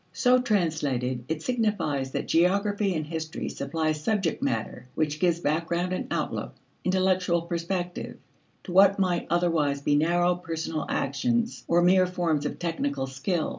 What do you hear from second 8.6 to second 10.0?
to what might otherwise be